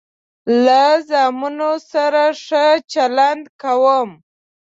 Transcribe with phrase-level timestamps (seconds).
[0.65, 4.09] له زامنو سره ښه چلند کوم.